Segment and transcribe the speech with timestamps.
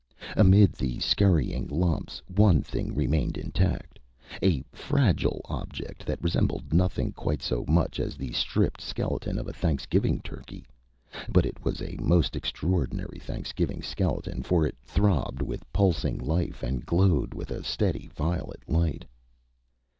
[0.35, 3.99] Amid the scurrying lumps, one thing remained intact,
[4.41, 9.53] a fragile object that resembled nothing quite so much as the stripped skeleton of a
[9.53, 10.65] Thanksgiving turkey.
[11.29, 16.83] But it was a most extraordinary Thanksgiving skeleton, for it throbbed with pulsing life and
[16.83, 19.05] glowed with a steady violet light.